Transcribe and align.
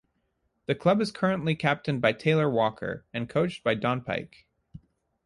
The 0.65 0.73
club 0.73 0.99
is 0.99 1.11
currently 1.11 1.53
captained 1.55 2.01
by 2.01 2.13
Taylor 2.13 2.49
Walker 2.49 3.05
and 3.13 3.29
coached 3.29 3.63
by 3.63 3.75
Don 3.75 4.01
Pyke. 4.03 4.47